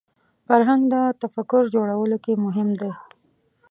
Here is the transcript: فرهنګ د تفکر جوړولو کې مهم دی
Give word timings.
فرهنګ 0.47 0.81
د 0.93 0.95
تفکر 1.21 1.63
جوړولو 1.75 2.17
کې 2.23 2.33
مهم 2.45 2.69
دی 2.79 2.91